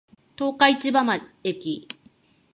[0.35, 1.87] 十日市場駅